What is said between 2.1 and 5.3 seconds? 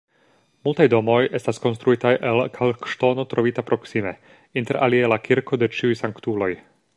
el kalkŝtono, trovita proksime, interalie la